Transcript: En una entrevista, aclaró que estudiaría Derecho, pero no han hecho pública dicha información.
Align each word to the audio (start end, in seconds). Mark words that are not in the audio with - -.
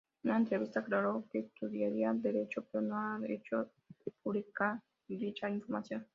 En 0.23 0.31
una 0.31 0.39
entrevista, 0.39 0.79
aclaró 0.79 1.25
que 1.31 1.39
estudiaría 1.41 2.11
Derecho, 2.11 2.65
pero 2.71 2.81
no 2.81 2.97
han 2.97 3.23
hecho 3.29 3.69
pública 4.23 4.81
dicha 5.07 5.47
información. 5.47 6.07